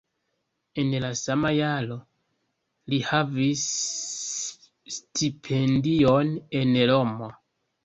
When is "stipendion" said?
4.97-6.35